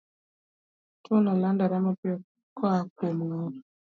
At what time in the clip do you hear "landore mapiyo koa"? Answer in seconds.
1.41-2.79